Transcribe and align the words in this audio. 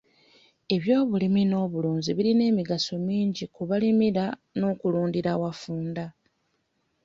Eby'obulimi 0.75 1.41
n'obulunzi 1.45 2.09
birina 2.17 2.43
emigaso 2.51 2.93
mingi 3.07 3.43
ku 3.55 3.61
balimira 3.69 4.25
n'okulundira 4.59 5.29
awafunda. 5.37 6.05